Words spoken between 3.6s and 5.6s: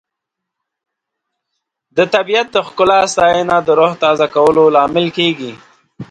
د روح تازه کولو لامل کیږي.